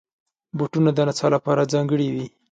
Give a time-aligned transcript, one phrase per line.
[0.57, 2.25] بوټونه د نڅا لپاره ځانګړي وي.